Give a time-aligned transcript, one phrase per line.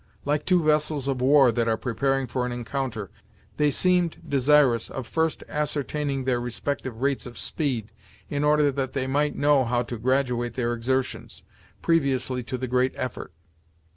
[0.25, 3.11] Like two vessels of war that are preparing for an encounter,
[3.57, 7.91] they seemed desirous of first ascertaining their respective rates of speed,
[8.27, 11.43] in order that they might know how to graduate their exertions,
[11.83, 13.31] previously to the great effort.